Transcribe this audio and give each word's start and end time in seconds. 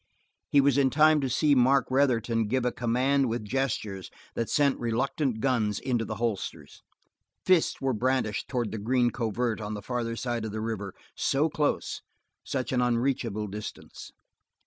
He 0.49 0.61
was 0.61 0.79
in 0.79 0.89
time 0.89 1.21
to 1.21 1.29
see 1.29 1.53
Mark 1.53 1.85
Retherton 1.91 2.47
give 2.47 2.65
a 2.65 2.71
command 2.71 3.29
with 3.29 3.45
gestures 3.45 4.09
that 4.33 4.49
sent 4.49 4.79
reluctant 4.79 5.39
guns 5.41 5.77
into 5.79 6.05
the 6.05 6.15
holsters. 6.15 6.81
Fists 7.45 7.79
were 7.79 7.93
brandished 7.93 8.47
toward 8.47 8.71
the 8.71 8.79
green 8.79 9.11
covert 9.11 9.61
on 9.61 9.75
the 9.75 9.81
farther 9.83 10.15
side 10.15 10.43
of 10.43 10.51
the 10.53 10.59
river, 10.59 10.95
so 11.15 11.49
close, 11.49 12.01
such 12.43 12.71
an 12.71 12.81
unreachable 12.81 13.45
distance. 13.45 14.11